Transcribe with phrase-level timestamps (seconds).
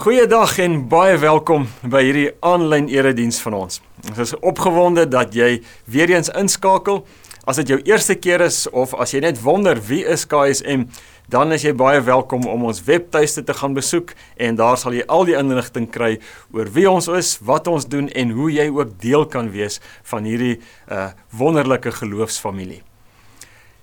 [0.00, 3.82] Goeiedag en baie welkom by hierdie aanlyn erediens van ons.
[4.08, 5.58] Ons is opgewonde dat jy
[5.92, 7.02] weer eens inskakel.
[7.44, 10.88] As dit jou eerste keer is of as jy net wonder wie is KSM,
[11.28, 15.04] dan is jy baie welkom om ons webtuiste te gaan besoek en daar sal jy
[15.04, 16.14] al die inligting kry
[16.56, 19.82] oor wie ons is, wat ons doen en hoe jy ook deel kan wees
[20.14, 22.80] van hierdie uh wonderlike geloofsfamilie.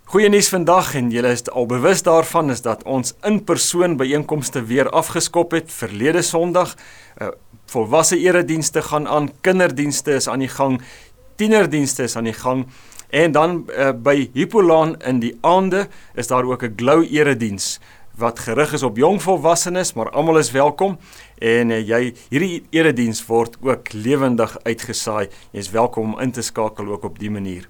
[0.08, 4.88] Goeie nuus vandag en julle is al bewus daarvan is dat ons in-persoon byeenkomste weer
[4.96, 6.78] afgeskop het verlede Sondag.
[7.20, 7.34] Uh,
[7.68, 10.78] volwasse eredienste gaan aan, kinderdienste is aan die gang,
[11.36, 12.64] tienerdienste is aan die gang
[13.12, 17.82] en dan uh, by Hippolaan in die aande is daar ook 'n glow erediens
[18.16, 20.98] wat gerig is op jong volwassenes, maar almal is welkom
[21.38, 25.28] en uh, jy hierdie erediens word ook lewendig uitgesaai.
[25.52, 27.68] Jy is welkom om in te skakel ook op die manier.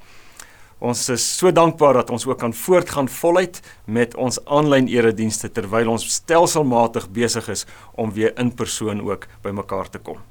[0.77, 5.89] Ons is so dankbaar dat ons ook kan voortgaan voluit met ons aanlyn eredienste terwyl
[5.89, 7.65] ons stelselmatig besig is
[7.97, 10.21] om weer in persoon ook bymekaar te kom.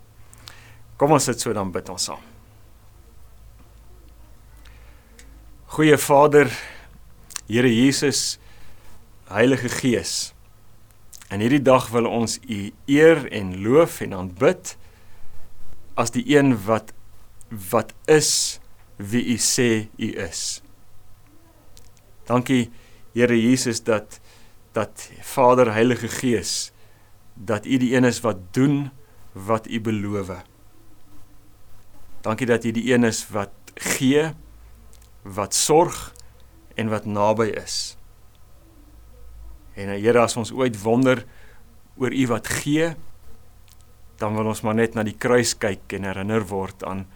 [0.97, 2.23] Kom ons sit so dan bid ons saam.
[5.77, 6.49] Goeie Vader,
[7.47, 8.39] Here Jesus,
[9.29, 10.33] Heilige Gees.
[11.31, 14.77] In hierdie dag wil ons U eer en loof en aanbid
[15.99, 16.95] as die een wat
[17.71, 18.61] wat is
[18.97, 20.63] wie u sê u is.
[22.27, 22.71] Dankie
[23.17, 24.21] Here Jesus dat
[24.73, 26.73] dat Vader Heilige Gees
[27.35, 28.91] dat u die een is wat doen
[29.33, 30.45] wat u beloof.
[32.21, 34.33] Dankie dat u die een is wat gee,
[35.23, 36.13] wat sorg
[36.75, 37.97] en wat naby is.
[39.75, 41.25] En Here as ons ooit wonder
[41.97, 42.95] oor u wat gee,
[44.17, 47.07] dan wil ons maar net na die kruis kyk en herinner word aan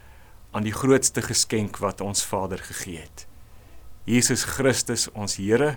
[0.50, 3.26] aan die grootste geskenk wat ons Vader gegee het.
[4.04, 5.76] Jesus Christus ons Here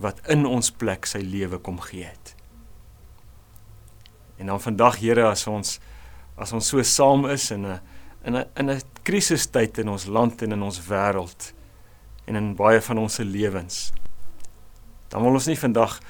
[0.00, 2.34] wat in ons plek sy lewe kom gee het.
[4.40, 5.78] En dan vandag Here as ons
[6.40, 7.80] as ons so saam is in 'n
[8.24, 11.52] in 'n in 'n krisistyd in ons land en in ons wêreld
[12.26, 13.92] en in baie van ons se lewens.
[15.08, 16.00] Dan wil ons nie vandag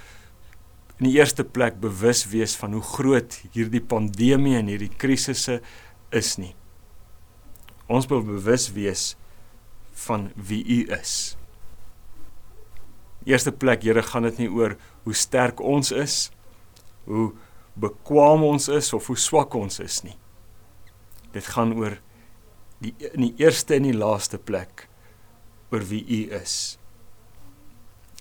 [0.99, 5.61] in die eerste plek bewus wees van hoe groot hierdie pandemie en hierdie krisisse
[6.11, 6.55] is nie.
[7.91, 9.05] Ons wil bewus wees
[10.07, 11.35] van wie U is.
[13.27, 16.31] Eerste plek, Here, gaan dit nie oor hoe sterk ons is,
[17.11, 17.33] hoe
[17.81, 20.17] bekwam ons is of hoe swak ons is nie.
[21.35, 21.99] Dit gaan oor
[22.81, 24.87] die in die eerste en die laaste plek
[25.71, 26.79] oor wie U is.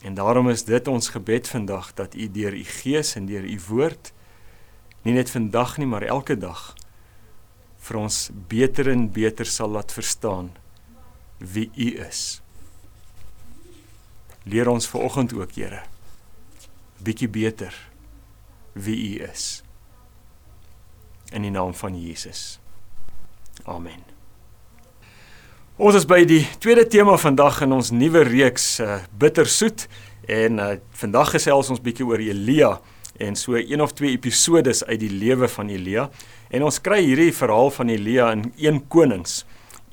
[0.04, 3.58] En daarom is dit ons gebed vandag dat U deur U Gees en deur U
[3.70, 4.14] woord
[5.08, 6.74] nie net vandag nie, maar elke dag
[7.88, 8.18] vir ons
[8.52, 10.52] beter en beter sal laat verstaan
[11.40, 12.42] wie U is.
[14.44, 15.84] Leer ons vanoggend ook, Here,
[17.04, 17.76] bietjie beter
[18.74, 19.64] wie U is.
[21.32, 22.60] In die naam van Jesus.
[23.70, 24.02] Amen.
[25.80, 29.86] Ons is by die tweede tema vandag in ons nuwe reeks uh, bittersoet
[30.28, 32.74] en uh, vandag gesels ons bietjie oor Elia
[33.20, 36.10] en so een of twee episodes uit die lewe van Elia.
[36.50, 39.44] En ons kry hierdie verhaal van Elia in 1 Konings.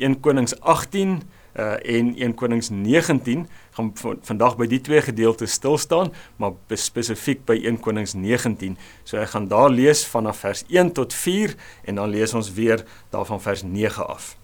[0.00, 1.19] 1 Konings 18
[1.56, 3.47] uh en 1 Konings 19
[3.77, 3.91] gaan
[4.28, 8.77] vandag by die twee gedeeltes stil staan, maar spesifiek by 1 Konings 19.
[9.05, 11.56] So ek gaan daar lees vanaf vers 1 tot 4
[11.89, 14.34] en dan lees ons weer daarvan vers 9 af.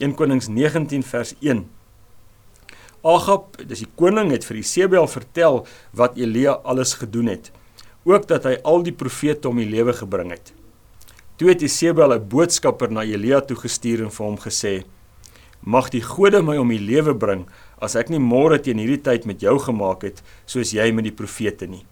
[0.00, 1.66] 1 Konings 19 vers 1.
[3.04, 5.62] Agab, dis die koning het vir Isebel vertel
[5.92, 7.52] wat Elia alles gedoen het
[8.06, 10.52] ook dat hy al die profete om die lewe gebring het.
[11.36, 14.84] Toe het Isebel 'n boodskapper na Elia toe gestuur en vir hom gesê:
[15.60, 17.46] "Mag die gode my om die lewe bring
[17.78, 21.12] as ek nie môre teen hierdie tyd met jou gemaak het soos jy met die
[21.12, 21.84] profete nie."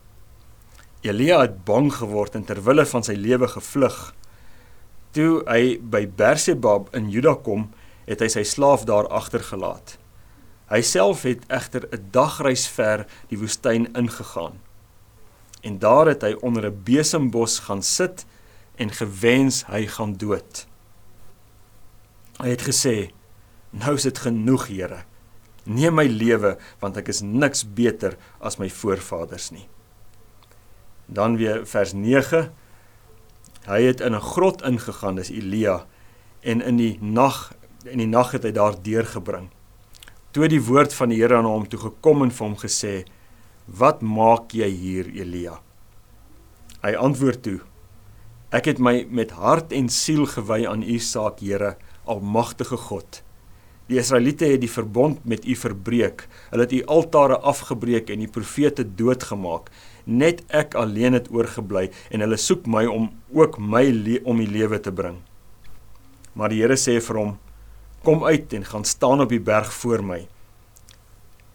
[1.02, 4.14] Elia het bang geword en ter wille van sy lewe gevlug.
[5.12, 7.70] Toe hy by Berseba in Juda kom,
[8.06, 9.98] het hy sy slaaf daar agtergelaat.
[10.70, 14.60] Hy self het egter 'n dagreis ver die woestyn ingegaan
[15.64, 18.26] en daar het hy onder 'n besembos gaan sit
[18.76, 20.64] en gewens hy gaan dood.
[22.40, 23.10] Hy het gesê:
[23.70, 25.04] "Nou is dit genoeg, Here.
[25.64, 29.68] Neem my lewe, want ek is niks beter as my voorvaders nie."
[31.06, 32.52] Dan weer vers 9.
[33.66, 35.86] Hy het in 'n grot ingegaan, dis Elia,
[36.42, 37.52] en in die nag
[37.84, 39.50] in die nag het hy daar deurgebring.
[40.32, 43.04] Toe die woord van die Here aan hom toe gekom en vir hom gesê:
[43.66, 45.60] Wat maak jy hier, Elia?
[46.82, 47.60] Hy antwoord toe:
[48.54, 51.74] Ek het my met hart en siel gewy aan U saak, Here,
[52.06, 53.24] almagtige God.
[53.90, 56.28] Die Israeliete het die verbond met U verbreek.
[56.52, 59.72] Hulle het U altare afgebreek en die profete doodgemaak
[60.04, 63.88] net ek alleen het oorgebly en hulle soek my om ook my
[64.22, 65.18] om die lewe te bring.
[66.34, 67.32] Maar die Here sê vir hom:
[68.04, 70.20] Kom uit en gaan staan op die berg voor my.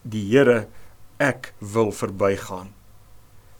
[0.04, 0.68] Die Here,
[1.20, 2.74] ek wil verbygaan.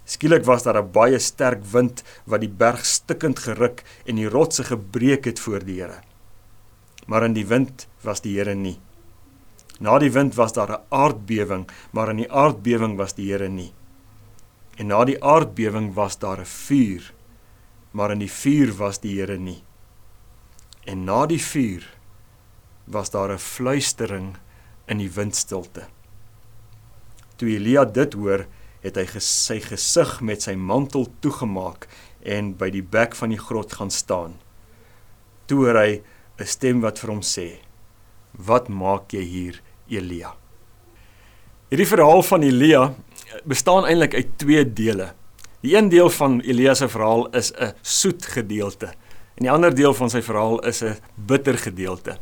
[0.10, 4.64] Skielik was daar 'n baie sterk wind wat die berg stikkend geruk en die rotse
[4.64, 6.02] gebreek het voor die Here.
[7.06, 8.80] Maar in die wind was die Here nie.
[9.80, 13.74] Na die wind was daar 'n aardbewing, maar in die aardbewing was die Here nie.
[14.78, 17.14] En na die aardbewing was daar 'n vuur,
[17.92, 19.64] maar in die vuur was die Here nie.
[20.86, 21.98] En na die vuur
[22.86, 24.38] was daar 'n fluistering
[24.86, 25.88] in die windstilte.
[27.36, 28.46] Toe Elia dit hoor,
[28.82, 31.88] het hy ges sy gesig met sy mantel toegemaak
[32.24, 34.38] en by die bek van die grot gaan staan.
[35.48, 36.02] Toe hoor hy
[36.40, 37.60] 'n stem wat vir hom sê:
[38.34, 40.36] "Wat maak jy hier, Elia?"
[41.70, 42.94] Hierdie verhaal van Elia
[43.46, 45.14] bestaan eintlik uit twee dele.
[45.62, 48.94] Die een deel van Elia se verhaal is 'n soet gedeelte
[49.40, 52.18] en die ander deel van sy verhaal is 'n bitter gedeelte.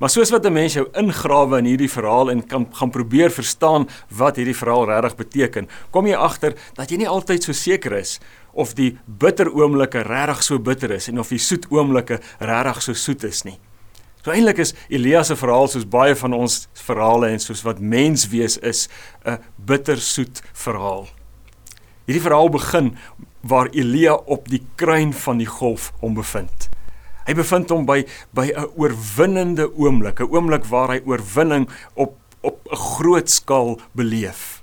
[0.00, 3.88] Maar soos wat 'n mens jou ingrawe in hierdie verhaal en kan gaan probeer verstaan
[4.08, 8.18] wat hierdie verhaal regtig beteken, kom jy agter dat jy nie altyd so seker is
[8.52, 12.92] of die bitter oomblikke regtig so bitter is en of die soet oomblikke regtig so
[12.92, 13.58] soet is nie.
[14.24, 18.28] So eintlik is Elia se verhaal soos baie van ons verhale en soos wat mens
[18.28, 18.88] wees is
[19.26, 21.08] 'n bittersoet verhaal.
[22.06, 22.96] Hierdie verhaal begin
[23.40, 26.69] waar Elia op die kruin van die golf hom bevind.
[27.26, 32.56] Hy bevind hom by by 'n oorwinnende oomblik, 'n oomblik waar hy oorwinning op op
[32.72, 34.62] 'n groot skaal beleef.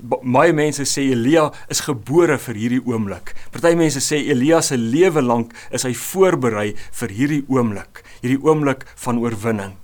[0.00, 3.34] Baie mense sê Elia is gebore vir hierdie oomblik.
[3.52, 8.86] Party mense sê Elia se lewe lank is hy voorberei vir hierdie oomblik, hierdie oomblik
[8.96, 9.76] van oorwinning.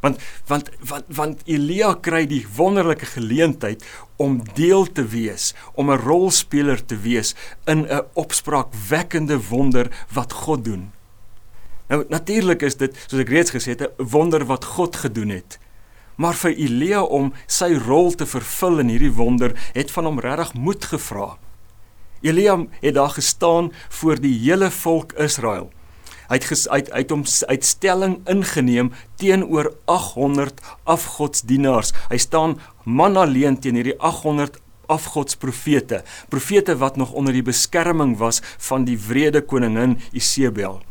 [0.00, 3.84] Want want want want Elia kry die wonderlike geleentheid
[4.16, 7.34] om deel te wees, om 'n rolspeler te wees
[7.64, 10.92] in 'n opspraakwekkende wonder wat God doen.
[11.88, 15.58] Nou natuurlik is dit, soos ek reeds gesê het, 'n wonder wat God gedoen het.
[16.16, 20.54] Maar vir Elia om sy rol te vervul in hierdie wonder, het van hom regtig
[20.54, 21.38] moed gevra.
[22.20, 25.70] Elia het daar gestaan voor die hele volk Israel
[26.28, 31.92] Hy het ges, uit uit hom uitstelling ingeneem teenoor 800 afgodsdienaars.
[32.08, 38.42] Hy staan man alleen teen hierdie 800 afgodsprofete, profete wat nog onder die beskerming was
[38.68, 40.82] van die wrede koningin Isebel.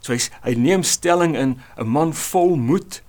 [0.00, 3.02] So hy hy neem stelling in 'n man vol moed,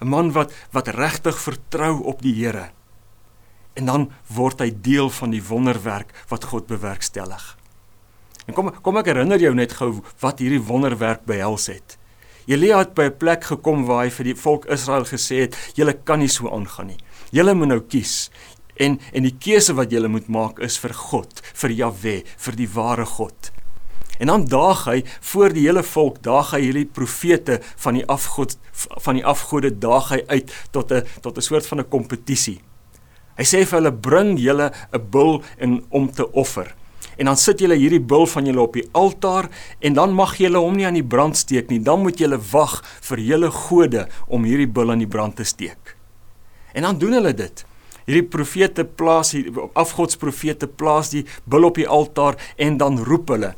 [0.00, 2.70] 'n man wat wat regtig vertrou op die Here.
[3.74, 7.56] En dan word hy deel van die wonderwerk wat God bewerkstellig.
[8.46, 11.98] En kom kom ek herinner jou net gou wat hierdie wonderwerk behels het.
[12.46, 15.94] Elia het by 'n plek gekom waar hy vir die volk Israel gesê het: "Julle
[16.04, 16.98] kan nie so aangaan nie.
[17.32, 18.30] Julle moet nou kies.
[18.76, 22.68] En en die keuse wat julle moet maak is vir God, vir Jahwe, vir die
[22.68, 23.50] ware God."
[24.18, 28.56] En dan daag hy voor die hele volk, daag hy hierdie profete van die afgod
[28.72, 32.60] van die afgode daag hy uit tot 'n tot 'n soort van 'n kompetisie.
[33.36, 36.74] Hy sê vir hulle: "Bring julle 'n bul en om te offer."
[37.16, 39.48] En dan sit julle hierdie bul van julle op die altaar
[39.80, 41.80] en dan mag julle hom nie aan die brand steek nie.
[41.80, 45.96] Dan moet julle wag vir julle gode om hierdie bul aan die brand te steek.
[46.76, 47.64] En dan doen hulle dit.
[48.06, 53.56] Hierdie profete plaas hier afgodsprofete plaas die bul op die altaar en dan roep hulle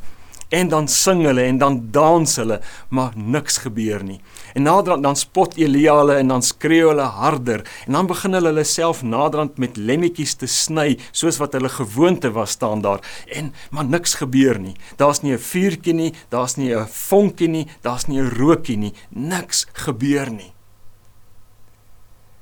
[0.49, 4.21] en dan sing hulle en dan dans hulle, maar niks gebeur nie.
[4.55, 8.53] En naderhand dan spot Elia hulle en dan skreeu hulle harder en dan begin hulle
[8.53, 13.53] hulle self naderhand met lemmetjies te sny soos wat hulle gewoonte was staan daar en
[13.71, 14.77] maar niks gebeur nie.
[14.97, 18.95] Daar's nie 'n vuurtjie nie, daar's nie 'n vonkie nie, daar's nie 'n rookie nie.
[19.11, 20.58] Niks gebeur nie.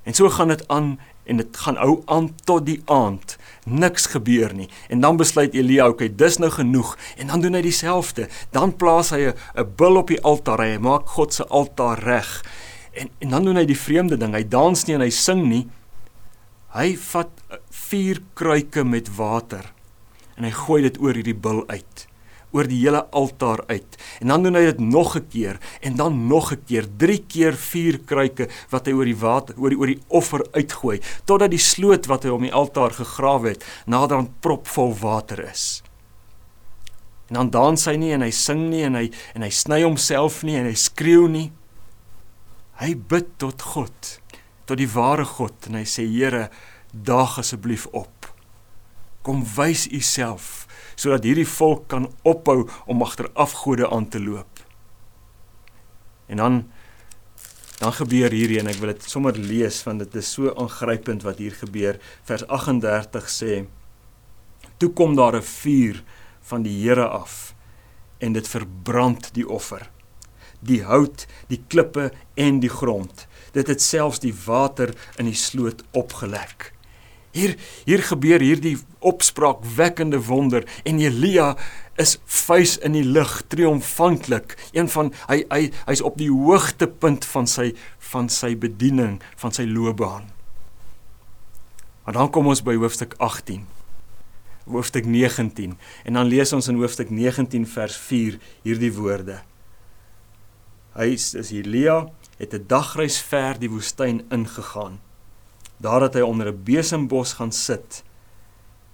[0.07, 0.97] En so gaan dit aan
[1.27, 3.35] en dit gaan hou aan tot die aand.
[3.67, 4.69] Niks gebeur nie.
[4.89, 8.29] En dan besluit Elia, okay, dis nou genoeg en dan doen hy dieselfde.
[8.55, 10.63] Dan plaas hy 'n bul op die altaar.
[10.63, 12.45] Hy maak God se altaar reg.
[12.93, 14.35] En en dan doen hy die vreemde ding.
[14.35, 15.69] Hy dans nie en hy sing nie.
[16.73, 17.31] Hy vat
[17.71, 19.73] vier kruike met water
[20.37, 22.07] en hy gooi dit oor hierdie bul uit
[22.57, 23.99] oor die hele altaar uit.
[24.21, 27.55] En dan doen hy dit nog 'n keer en dan nog 'n keer, 3 keer
[27.55, 31.59] 4 kruike wat hy oor die water oor die oor die offer uitgooi totdat die
[31.59, 35.83] sloot wat hy om die altaar gegrawe het naderhand propvol water is.
[37.29, 40.43] En dan dans hy nie en hy sing nie en hy en hy sny homself
[40.43, 41.53] nie en hy skreeu nie.
[42.79, 44.21] Hy bid tot God,
[44.65, 46.51] tot die ware God en hy sê Here,
[46.93, 48.31] daag asseblief op.
[49.23, 50.66] Kom wys u self
[50.97, 54.65] sodat hierdie volk kan ophou om agter afgode aan te loop.
[56.27, 56.65] En dan
[57.77, 61.43] dan gebeur hierdie en ek wil dit sommer lees want dit is so aangrypend wat
[61.43, 61.99] hier gebeur.
[62.25, 63.67] Vers 38 sê
[64.81, 66.03] Toe kom daar 'n vuur
[66.41, 67.55] van die Here af
[68.19, 69.91] en dit verbrand die offer.
[70.61, 73.27] Die hout, die klippe en die grond.
[73.53, 76.76] Dit het selfs die water in die sloot opgelek.
[77.37, 81.51] Hier hier gebeur hierdie opspraakwekkende wonder en Elia
[82.01, 84.57] is vuis in die lug triomfantlik.
[84.73, 87.73] Een van hy hy hy's op die hoogtepunt van sy
[88.13, 90.31] van sy bediening van sy loopbaan.
[92.07, 93.67] Maar dan kom ons by hoofstuk 18
[94.67, 99.41] hoofstuk 19 en dan lees ons in hoofstuk 19 vers 4 hierdie woorde.
[100.97, 102.09] Hy is Elia
[102.41, 104.99] het 'n dagreis ver die woestyn ingegaan
[105.83, 108.03] Daar het hy onder 'n besembos gaan sit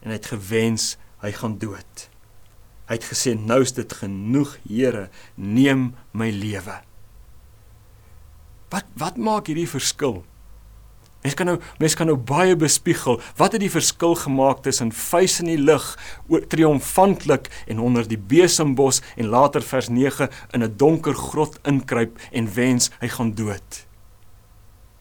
[0.02, 2.08] en hy het gewens hy gaan dood.
[2.86, 6.82] Hy het gesê nou is dit genoeg, Here, neem my lewe.
[8.68, 10.24] Wat wat maak hierdie verskil?
[11.22, 13.20] Mens kan nou mens kan nou baie bespiegel.
[13.38, 15.84] Wat het die verskil gemaak tussen vuis in die lug,
[16.48, 22.54] triomfantlik en onder die besembos en later vers 9 in 'n donker grot inkruip en
[22.54, 23.86] wens hy gaan dood?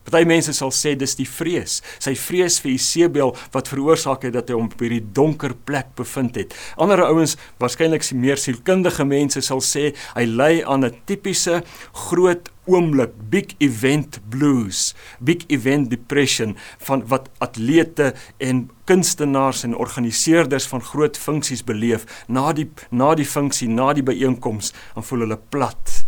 [0.05, 4.50] Party mense sal sê dis die vrees, sy vrees vir Isebel wat veroorsaak het dat
[4.50, 6.55] hy hom op hierdie donker plek bevind het.
[6.81, 11.62] Ander ouens, waarskynlik meer sielkundige mense sal sê hy ly aan 'n tipiese
[12.08, 20.67] groot oomblik, big event blues, big event depression van wat atlete en kunstenaars en organiseerders
[20.67, 25.39] van groot funksies beleef na die na die funksie, na die byeenkoms, dan voel hulle
[25.50, 26.05] plat.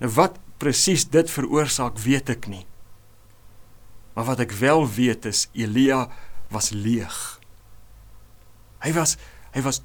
[0.00, 2.64] Nou wat presies dit veroorsaak, weet ek nie.
[4.14, 6.06] Maar wat ek wel weet is Elia
[6.52, 7.16] was leeg.
[8.84, 9.16] Hy was
[9.54, 9.80] hy was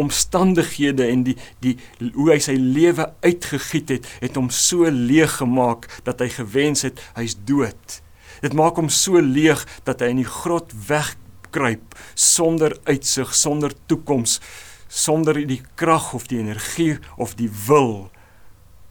[0.00, 1.74] omstandighede en die die
[2.14, 7.02] hoe hy sy lewe uitgegiet het, het hom so leeg gemaak dat hy gewens het
[7.16, 8.00] hy's dood.
[8.42, 14.40] Dit maak hom so leeg dat hy in die grot wegkruip sonder uitsig, sonder toekoms,
[14.88, 18.11] sonder die krag of die energie of die wil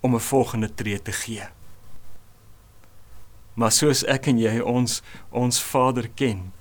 [0.01, 1.47] om 'n volgende tree te gee.
[3.53, 6.51] Maar soos ek en jy ons ons Vader ken,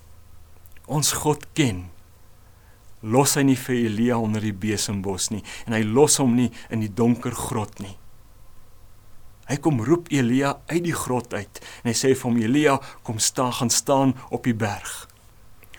[0.86, 1.90] ons God ken,
[3.00, 6.80] los hy nie vir Elia onder die besembos nie en hy los hom nie in
[6.80, 7.96] die donker grot nie.
[9.48, 13.18] Hy kom roep Elia uit die grot uit en hy sê vir hom Elia kom
[13.18, 15.09] staan gaan staan op die berg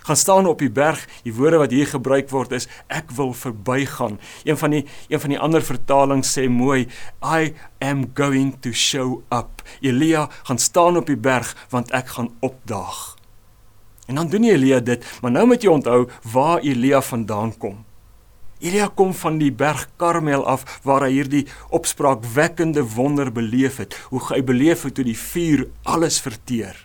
[0.02, 1.08] gaan staan op die berg.
[1.24, 4.20] Die woorde wat hier gebruik word is ek wil verbygaan.
[4.44, 6.88] Een van die een van die ander vertalings sê mooi
[7.24, 9.62] I am going to show up.
[9.82, 13.16] Elia gaan staan op die berg want ek gaan opdaag.
[14.08, 17.86] En dan doen Elia dit, maar nou moet jy onthou waar Elia vandaan kom.
[18.62, 23.98] Elia kom van die berg Karmel af waar hy hierdie opspraakwekkende wonder beleef het.
[24.14, 26.78] Hoe hy beleef het hoe die vuur alles verteer.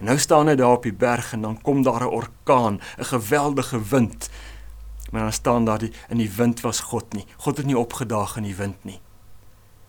[0.00, 3.04] En nou staan hy daar op die berg en dan kom daar 'n orkaan, 'n
[3.04, 4.30] geweldige wind.
[5.10, 7.24] Maar dan staan daar die in die wind was God nie.
[7.36, 9.00] God het nie opgedaag in die wind nie.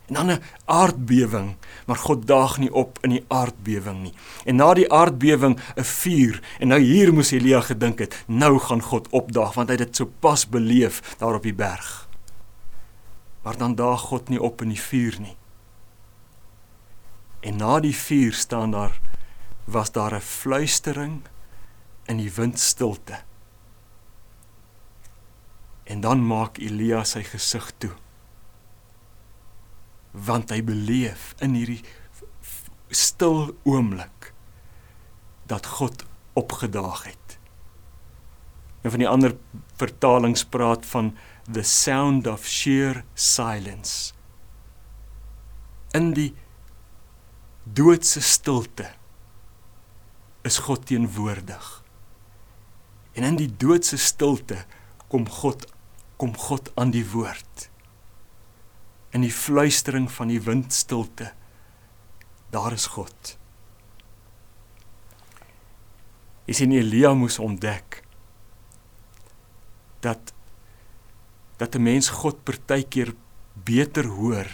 [0.07, 4.13] En dan 'n aardbewing, maar God daag nie op in die aardbewing nie.
[4.43, 6.41] En na die aardbewing 'n vuur.
[6.59, 9.95] En nou hier moes Elia gedink het, nou gaan God opdaag want hy het dit
[9.95, 12.09] sopas beleef daar op die berg.
[13.41, 15.35] Maar dan daag God nie op in die vuur nie.
[17.39, 18.99] En na die vuur staan daar
[19.65, 21.21] was daar 'n fluistering
[22.05, 23.19] in die windstilte.
[25.83, 27.91] En dan maak Elia sy gesig toe.
[30.11, 31.83] Want hy beleef in hierdie
[32.89, 34.33] stil oomblik
[35.45, 37.39] dat God opgedaag het.
[38.81, 39.35] Een van die ander
[39.75, 41.17] vertalings praat van
[41.51, 44.13] the sound of sheer silence.
[45.91, 46.33] In die
[47.63, 48.91] doodse stilte
[50.48, 51.83] is God teenwoordig.
[53.13, 54.63] En in die doodse stilte
[55.12, 55.67] kom God
[56.21, 57.69] kom God aan die woord.
[59.10, 61.31] In die fluistering van die windstilte
[62.53, 63.38] daar is God.
[66.45, 68.03] Is in Elia moes ontdek
[70.05, 70.33] dat
[71.57, 73.13] dat 'n mens God partykeer
[73.53, 74.50] beter hoor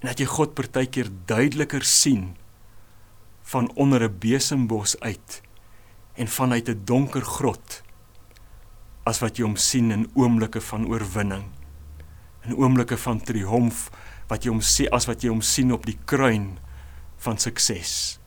[0.00, 2.36] en dat jy God partykeer duideliker sien
[3.50, 5.42] van onder 'n besembos uit
[6.14, 7.82] en vanuit 'n donker grot
[9.04, 11.44] as wat jy hom sien in oomblikke van oorwinning
[12.44, 13.90] in oomblikke van triomf
[14.30, 16.58] wat jy hom sien as wat jy hom sien op die kruin
[17.20, 18.18] van sukses.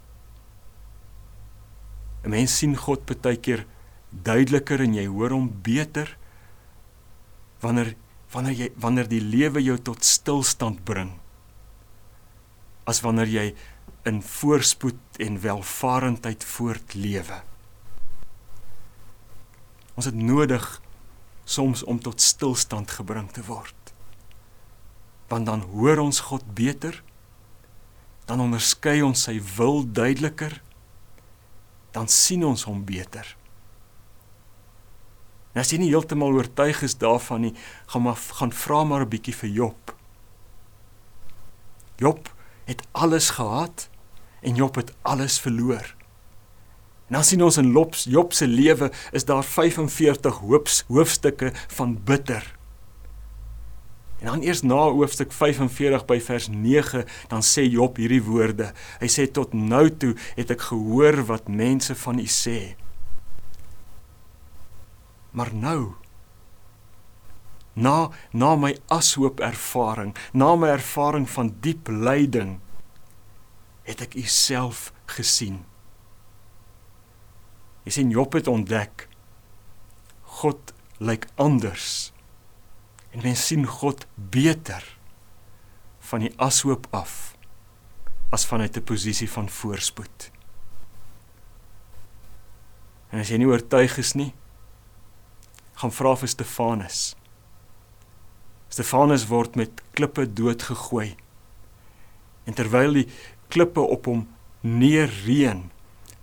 [2.23, 3.65] 'n mens sien God baie keer
[4.11, 6.17] duideliker en jy hoor hom beter
[7.61, 7.95] wanneer
[8.31, 11.11] wanneer jy wanneer die lewe jou tot stilstand bring
[12.85, 13.55] as wanneer jy
[14.03, 17.41] in voorspoed en welvarendheid voortlewe.
[19.93, 20.81] Ons het nodig
[21.43, 23.93] soms om tot stilstand gebring te word.
[25.27, 27.03] Want dan hoor ons God beter.
[28.25, 30.62] Dan onderskei ons sy wil duideliker.
[31.91, 33.36] Dan sien ons hom beter.
[35.53, 37.53] En as jy nie heeltemal oortuig is daarvan nie,
[37.93, 39.95] gaan maar gaan vra maar 'n bietjie vir Job.
[41.98, 42.33] Job
[42.65, 43.89] het alles gehad
[44.43, 45.95] en Job het alles verloor.
[47.07, 51.97] En dan sien ons in Job, Job se lewe is daar 45 hoops hoofstukke van
[52.03, 52.55] bitter.
[54.19, 58.69] En dan eers na hoofstuk 45 by vers 9 dan sê Job hierdie woorde.
[59.01, 62.59] Hy sê tot nou toe het ek gehoor wat mense van u sê.
[65.35, 65.93] Maar nou
[67.73, 72.59] na na my ashoop ervaring, na my ervaring van diep lyding
[73.83, 75.63] het ek u self gesien.
[77.83, 79.07] Jy sien Job het ontdek
[80.39, 80.73] God
[81.03, 82.11] lyk anders.
[83.11, 84.85] En mens sien God beter
[86.09, 87.35] van die ashoop af
[88.33, 90.31] as vanuit 'n posisie van voorspoed.
[93.09, 94.33] En as jy nie oortuig is nie,
[95.73, 97.15] gaan vra vir Stefanus.
[98.69, 101.15] Stefanus word met klippe doodgegooi.
[102.43, 103.07] En terwyl die
[103.51, 104.27] klippe op hom
[104.63, 105.63] neerreën,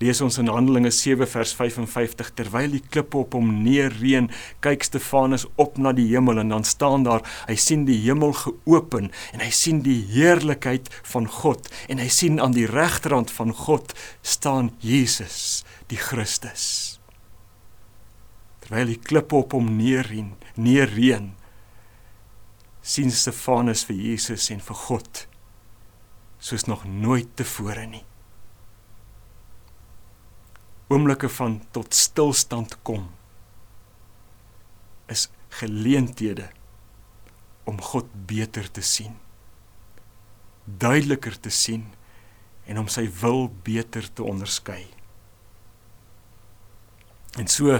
[0.01, 4.31] lees ons in Handelinge 7 vers 55 terwyl die klippe op hom neerreën
[4.65, 9.11] kyk Stefanus op na die hemel en dan staan daar hy sien die hemel geopen
[9.33, 13.93] en hy sien die heerlikheid van God en hy sien aan die regterrand van God
[14.25, 15.61] staan Jesus
[15.93, 16.97] die Christus.
[18.65, 21.29] Terwyl die klippe op hom neerreën neerreën
[22.81, 25.27] sien Stefanus vir Jesus en vir God
[26.41, 28.03] soos nog nooit tevore nie.
[30.91, 33.11] Oomblikke van tot stilstand kom
[35.11, 35.29] is
[35.61, 36.49] geleenthede
[37.69, 39.19] om God beter te sien
[40.65, 41.85] duideliker te sien
[42.69, 44.85] en om sy wil beter te onderskei.
[47.39, 47.79] En so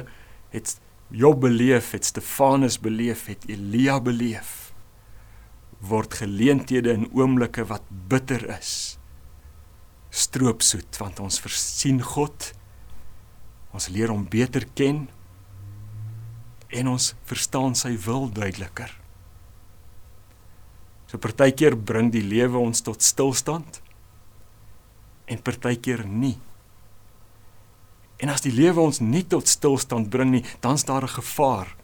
[0.52, 0.78] het
[1.12, 4.61] Job beleef het Stefanus beleef het Elia beleef
[5.82, 8.98] word geleenthede in oomblikke wat bitter is
[10.12, 12.52] stroopsoet want ons versien God
[13.72, 15.06] Ons leer hom beter ken
[16.72, 18.91] en ons verstaan sy wil duideliker.
[21.08, 23.82] So partykeer bring die lewe ons tot stilstand
[25.32, 26.38] en partykeer nie.
[28.22, 31.76] En as die lewe ons nie tot stilstand bring nie, dan's daar 'n gevaar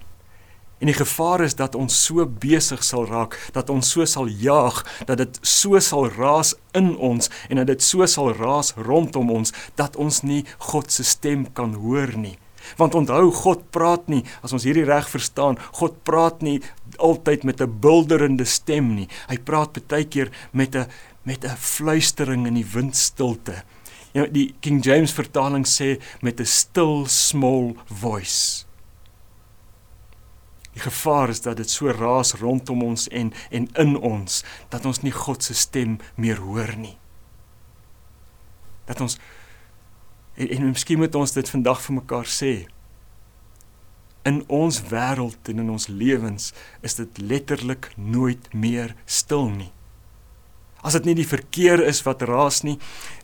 [0.77, 4.83] En die gevaar is dat ons so besig sal raak, dat ons so sal jaag,
[5.09, 9.53] dat dit so sal raas in ons en dat dit so sal raas rondom ons
[9.75, 12.37] dat ons nie God se stem kan hoor nie.
[12.77, 16.59] Want onthou God praat nie, as ons hierdie reg verstaan, God praat nie
[16.97, 19.07] altyd met 'n bulderende stem nie.
[19.29, 20.87] Hy praat baie keer met 'n
[21.23, 23.63] met 'n fluistering in die windstilte.
[24.13, 28.66] Ja, die King James vertaling sê met 'n still small voice.
[30.77, 34.99] Die gevaar is dat dit so raas rondom ons en en in ons dat ons
[35.01, 36.99] nie God se stem meer hoor nie.
[38.85, 39.17] Dat ons
[40.35, 42.51] en, en miskien moet ons dit vandag vir mekaar sê.
[44.29, 46.51] In ons wêreld en in ons lewens
[46.85, 49.71] is dit letterlik nooit meer stil nie.
[50.85, 52.75] As dit nie die verkeer is wat raas nie,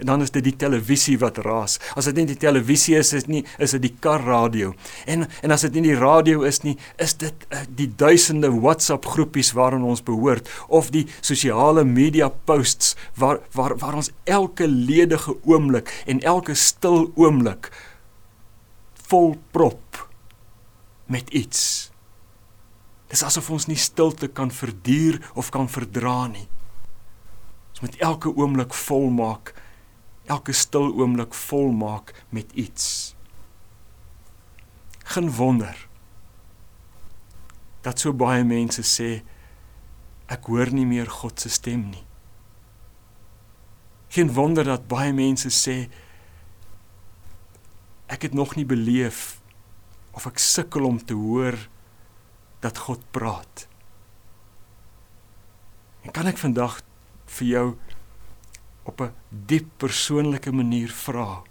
[0.02, 1.78] dan is dit die televisie wat raas.
[1.98, 4.74] As dit nie die televisie is, is dit nie is dit die karradio.
[5.06, 9.06] En en as dit nie die radio is nie, is dit uh, die duisende WhatsApp
[9.14, 15.38] groepies waaraan ons behoort of die sosiale media posts waar waar waar ons elke ledige
[15.46, 17.70] oomblik en elke stil oomblik
[19.10, 20.08] vol prop
[21.06, 21.92] met iets.
[23.14, 26.48] Dis asof ons nie stilte kan verduur of kan verdra nie
[27.84, 29.52] met elke oomblik volmaak,
[30.32, 33.16] elke stil oomblik volmaak met iets.
[35.04, 35.88] Geen wonder
[37.84, 39.10] dat so baie mense sê
[40.32, 42.06] ek hoor nie meer God se stem nie.
[44.16, 45.76] Geen wonder dat baie mense sê
[48.08, 49.42] ek het nog nie beleef
[50.16, 51.60] of ek sukkel om te hoor
[52.64, 53.68] dat God praat.
[56.08, 56.80] En kan ek vandag
[57.26, 57.68] vir jou
[58.84, 61.44] op 'n diep persoonlike manier vra.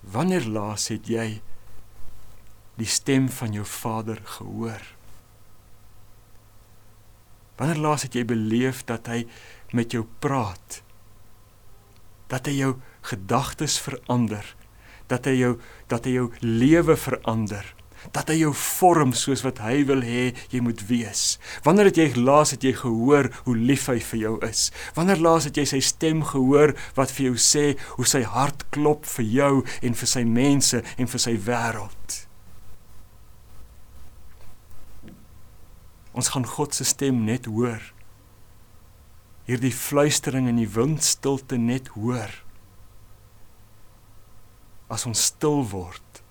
[0.00, 1.42] Wanneer laas het jy
[2.74, 4.82] die stem van jou Vader gehoor?
[7.56, 9.26] Wanneer laas het jy beleef dat hy
[9.72, 10.82] met jou praat?
[12.26, 14.56] Dat hy jou gedagtes verander,
[15.06, 17.74] dat hy jou dat hy jou lewe verander
[18.10, 21.38] dat hy jou vorm soos wat hy wil hê jy moet wees.
[21.66, 24.70] Wanneer het jy laas het jy gehoor hoe lief hy vir jou is?
[24.96, 29.06] Wanneer laas het jy sy stem gehoor wat vir jou sê hoe sy hart klop
[29.14, 32.18] vir jou en vir sy mense en vir sy wêreld?
[36.12, 37.80] Ons gaan God se stem net hoor.
[39.48, 42.34] Hierdie fluistering in die windstilte net hoor.
[44.92, 46.21] As ons stil word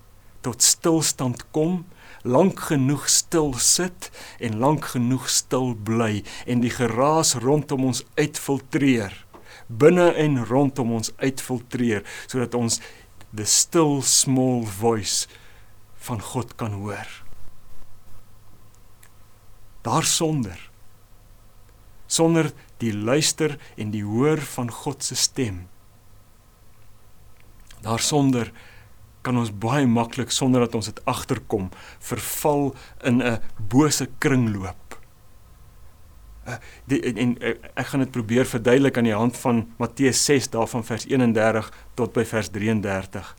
[0.41, 1.83] tot stilstand kom,
[2.23, 9.15] lank genoeg stil sit en lank genoeg stil bly en die geraas rondom ons uitfiltreer
[9.71, 12.79] binne en rondom ons uitfiltreer sodat ons
[13.31, 15.27] the still small voice
[16.07, 17.07] van God kan hoor.
[19.85, 20.67] Daarsonder
[22.11, 22.51] sonder
[22.83, 25.69] die luister en die hoor van God se stem.
[27.85, 28.51] Daarsonder
[29.21, 34.97] kan ons baie maklik sonder dat ons dit agterkom verval in 'n bose kringloop.
[36.47, 36.57] Uh,
[36.89, 40.49] die, en, en uh, ek gaan dit probeer verduidelik aan die hand van Matteus 6
[40.49, 43.35] daarvan vers 31 tot by vers 33.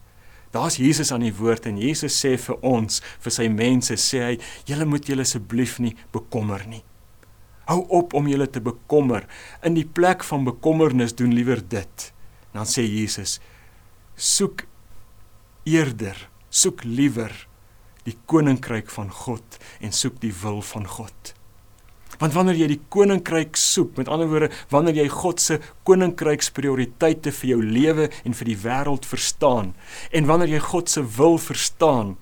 [0.52, 4.34] Daar's Jesus aan die woord en Jesus sê vir ons, vir sy mense, sê hy,
[4.68, 6.84] julle moet julle asseblief nie bekommer nie.
[7.70, 9.24] Hou op om julle te bekommer.
[9.64, 12.12] In die plek van bekommernis doen liewer dit.
[12.52, 13.38] Dan sê Jesus,
[14.14, 14.66] soek
[15.68, 17.32] eerder soek liewer
[18.06, 21.34] die koninkryk van God en soek die wil van God.
[22.20, 27.54] Want wanneer jy die koninkryk soek, met ander woorde, wanneer jy God se koninkryksprioriteite vir
[27.54, 29.72] jou lewe en vir die wêreld verstaan
[30.12, 32.14] en wanneer jy God se wil verstaan,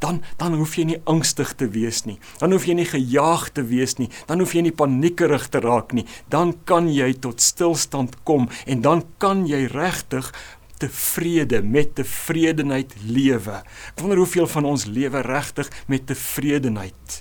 [0.00, 2.16] dan dan hoef jy nie angstig te wees nie.
[2.40, 4.08] Dan hoef jy nie gejaag te wees nie.
[4.26, 6.06] Dan hoef jy nie paniekerig te raak nie.
[6.32, 10.32] Dan kan jy tot stilstand kom en dan kan jy regtig
[10.80, 13.60] tevrede met tevredenheid lewe.
[13.92, 17.20] Ek wonder hoeveel van ons lewe regtig met tevredenheid.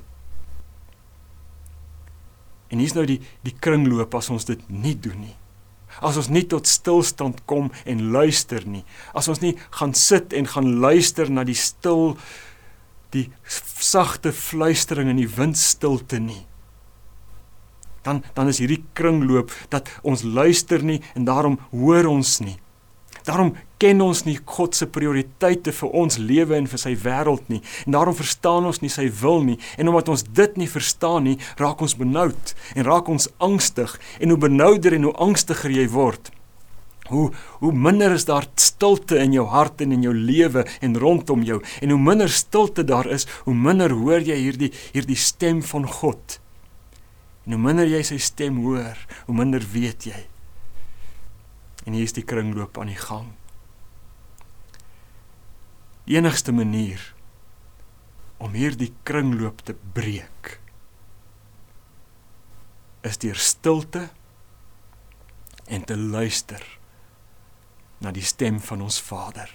[2.70, 5.36] En hier's nou die die kringloop as ons dit nie doen nie.
[6.06, 8.84] As ons nie tot stilstand kom en luister nie.
[9.18, 12.14] As ons nie gaan sit en gaan luister na die stil
[13.10, 16.44] die sagte fluistering in die windstilte nie.
[18.06, 22.60] Dan dan is hierdie kringloop dat ons luister nie en daarom hoor ons nie.
[23.30, 27.60] Daarom ken ons nie God se prioriteite vir ons lewe en vir sy wêreld nie.
[27.86, 29.60] En daarom verstaan ons nie sy wil nie.
[29.78, 33.94] En omdat ons dit nie verstaan nie, raak ons benoud en raak ons angstig.
[34.18, 36.32] En hoe benouder en hoe angstiger jy word,
[37.12, 37.28] hoe
[37.62, 41.60] hoe minder is daar stilte in jou hart en in jou lewe en rondom jou.
[41.86, 46.40] En hoe minder stilte daar is, hoe minder hoor jy hierdie hierdie stem van God.
[47.46, 48.98] En hoe minder jy sy stem hoor,
[49.30, 50.26] hoe minder weet jy
[51.90, 53.32] en hier is die kringloop aan die gang.
[56.06, 57.02] Die enigste manier
[58.38, 60.60] om hierdie kringloop te breek
[63.10, 64.04] is deur stilte
[65.66, 66.62] en te luister
[68.06, 69.50] na die stem van ons Vader.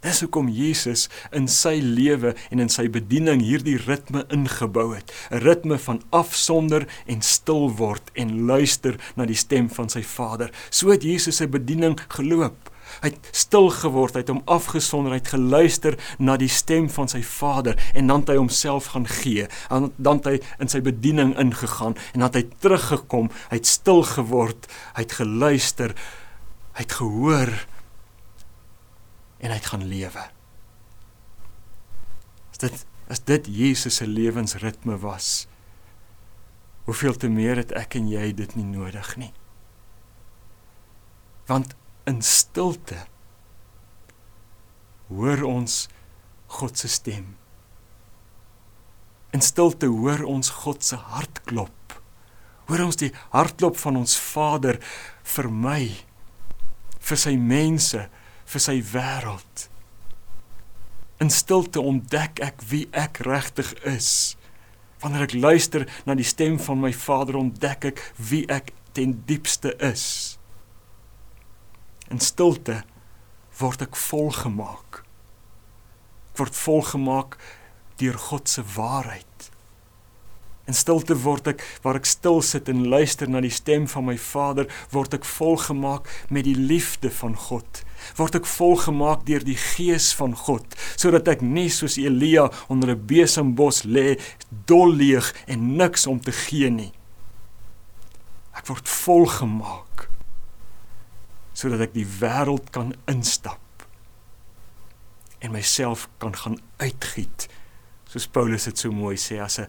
[0.00, 5.42] Dis hoekom Jesus in sy lewe en in sy bediening hierdie ritme ingebou het, 'n
[5.44, 10.50] ritme van afsonder en stil word en luister na die stem van sy Vader.
[10.70, 12.56] So het Jesus sy bediening geloop.
[13.02, 17.08] Hy het stil geword, hy het hom afgesonder, hy het geluister na die stem van
[17.08, 19.46] sy Vader en dan het hy homself gaan gee.
[19.70, 23.66] En dan het hy in sy bediening ingegaan en dan het hy teruggekom, hy het
[23.66, 25.94] stil geword, hy het geluister,
[26.72, 27.52] hy het gehoor
[29.40, 30.24] en hy gaan lewe.
[32.52, 35.48] As dit as dit Jesus se lewensritme was,
[36.86, 39.32] hoeveel te meer het ek en jy dit nie nodig nie.
[41.50, 41.74] Want
[42.06, 43.00] in stilte
[45.10, 45.88] hoor ons
[46.54, 47.34] God se stem.
[49.34, 51.98] In stilte hoor ons God se hart klop.
[52.70, 54.78] Hoor ons die hartklop van ons Vader
[55.34, 55.82] vir my,
[57.02, 58.06] vir sy mense,
[58.50, 59.68] vir sy wêreld.
[61.20, 64.36] In stilte ontdek ek wie ek regtig is.
[65.02, 69.74] Wanneer ek luister na die stem van my Vader, ontdek ek wie ek ten diepste
[69.84, 70.38] is.
[72.10, 72.82] In stilte
[73.60, 75.02] word ek volgemaak.
[76.32, 77.36] Ek word volgemaak
[78.00, 79.50] deur God se waarheid.
[80.70, 84.16] In stilte word ek waar ek stil sit en luister na die stem van my
[84.20, 87.82] Vader, word ek volgemaak met die liefde van God.
[88.16, 90.64] Word ek volgemaak deur die gees van God,
[90.96, 94.18] sodat ek nie soos Elia onder 'n besembos lê,
[94.66, 96.92] dol leeg en niks om te gee nie.
[98.54, 100.08] Ek word volgemaak
[101.52, 103.60] sodat ek die wêreld kan instap
[105.40, 107.48] en myself kan gaan uitgiet
[108.10, 109.68] soos Paulus dit so mooi sê as 'n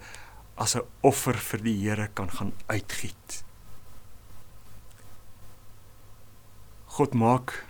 [0.58, 3.44] as 'n offer vir die Here kan gaan uitgiet.
[6.86, 7.66] God maak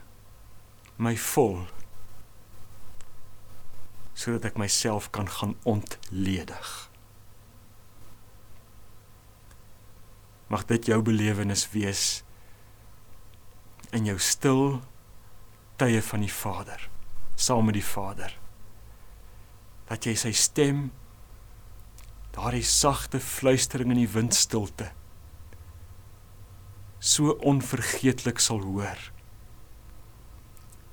[1.01, 1.63] my vol
[4.21, 6.67] sodat ek myself kan gaan ontledig.
[10.51, 12.21] Mag dit jou belewenis wees
[13.95, 14.65] in jou stil
[15.81, 16.83] tye van die Vader,
[17.33, 18.35] saam met die Vader.
[19.89, 20.91] Dat jy sy stem
[22.35, 24.91] daardie sagte fluistering in die windstilte
[27.01, 29.10] so onvergeetlik sal hoor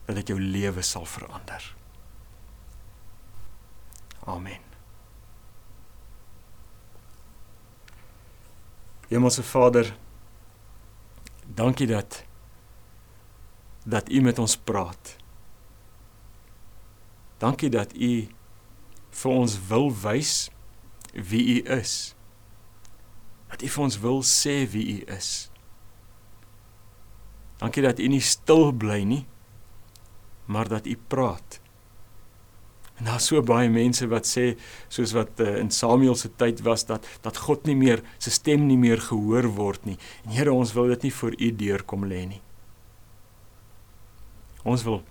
[0.09, 1.77] dat dit jou lewe sal verander.
[4.25, 4.65] Amen.
[9.09, 9.97] Hemelse Vader,
[11.45, 12.25] dankie dat
[13.85, 15.17] dat U met ons praat.
[17.39, 18.29] Dankie dat U
[19.11, 20.51] vir ons wil wys
[21.13, 22.15] wie U is.
[23.49, 25.51] Dat U vir ons wil sê wie U is.
[27.61, 29.25] Dankie dat U nie stil bly nie,
[30.49, 31.61] maar dat U praat.
[32.99, 34.57] En daar so baie mense wat sê
[34.91, 38.67] soos wat uh, in Samuel se tyd was dat dat God nie meer sy stem
[38.67, 39.99] nie meer gehoor word nie.
[40.27, 42.43] En Here, ons wil dit nie voor U deurkom lê nie.
[44.67, 45.05] Ons wil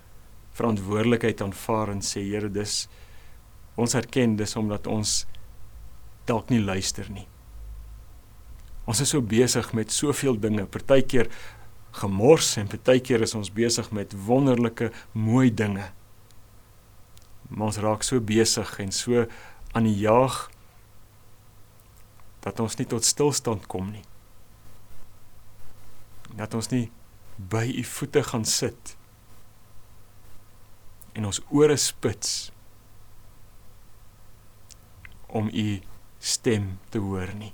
[0.58, 2.84] verantwoordelikheid aanvaar en sê Here, dis
[3.78, 5.22] ons erken dis omdat ons
[6.28, 7.24] dalk nie luister nie.
[8.88, 11.28] Ons is so besig met soveel dinge, partykeer
[11.90, 15.90] gemors en partykeer is ons besig met wonderlike mooi dinge.
[17.48, 19.26] Maar ons raak so besig en so
[19.72, 20.46] aan die jaag
[22.44, 24.04] dat ons nie tot stilstand kom nie.
[26.36, 26.86] Dat ons nie
[27.38, 28.94] by u voete gaan sit
[31.18, 32.50] en ons ore spits
[35.26, 35.80] om u
[36.18, 37.52] stem te hoor nie.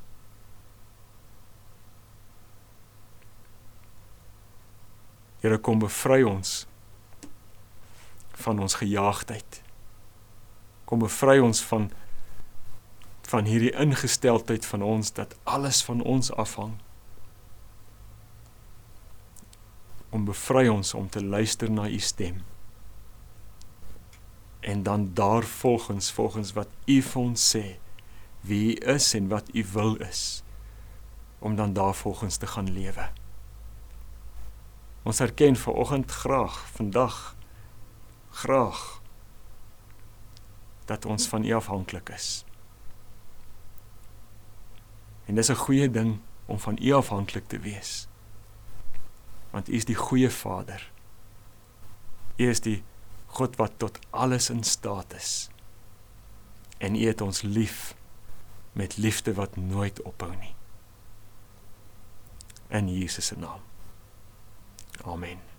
[5.45, 6.63] Here kom bevry ons
[8.41, 9.59] van ons gejaagdheid.
[10.89, 11.91] Kom bevry ons van
[13.29, 16.73] van hierdie ingesteldheid van ons dat alles van ons afhang.
[20.17, 22.39] Om bevry ons om te luister na u stem.
[24.61, 27.65] En dan daar volgens volgens wat u vir ons sê
[28.41, 30.41] wie is en wat u wil is
[31.39, 33.24] om dan daar volgens te gaan lewe.
[35.05, 37.37] Ons erken ver oggend graag vandag
[38.31, 39.03] graag
[40.85, 42.45] dat ons van U afhanklik is.
[45.25, 48.09] En dis 'n goeie ding om van U afhanklik te wees.
[49.51, 50.93] Want U is die goeie Vader.
[52.37, 52.83] U is die
[53.27, 55.51] God wat tot alles in staat is.
[56.79, 57.95] En U het ons lief
[58.73, 60.55] met liefde wat nooit ophou nie.
[62.69, 63.74] In Jesus se naam.
[65.07, 65.54] Amen.